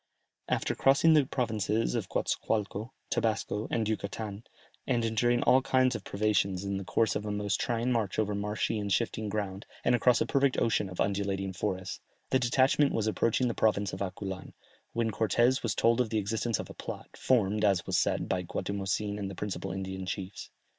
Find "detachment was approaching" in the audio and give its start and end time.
12.39-13.47